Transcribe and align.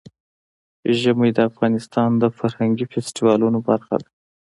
ژمی 0.99 1.29
د 1.35 1.39
افغانستان 1.49 2.09
د 2.17 2.23
فرهنګي 2.37 2.85
فستیوالونو 2.91 3.59
برخه 3.69 3.95
ده. 4.01 4.09